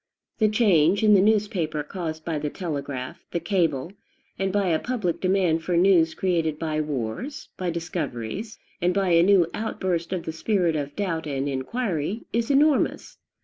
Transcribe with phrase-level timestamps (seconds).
[0.39, 3.93] The change in the newspaper caused by the telegraph, the cable,
[4.39, 9.21] and by a public demand for news created by wars, by discoveries, and by a
[9.21, 13.19] new outburst of the spirit of doubt and inquiry, is enormous.